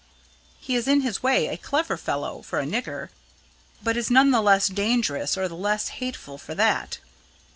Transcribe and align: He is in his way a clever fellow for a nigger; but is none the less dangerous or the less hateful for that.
He 0.59 0.75
is 0.75 0.87
in 0.87 1.01
his 1.01 1.21
way 1.21 1.45
a 1.45 1.57
clever 1.57 1.95
fellow 1.95 2.41
for 2.41 2.59
a 2.59 2.65
nigger; 2.65 3.09
but 3.83 3.95
is 3.95 4.09
none 4.09 4.31
the 4.31 4.41
less 4.41 4.67
dangerous 4.67 5.37
or 5.37 5.47
the 5.47 5.53
less 5.53 5.89
hateful 5.89 6.39
for 6.39 6.55
that. 6.55 6.97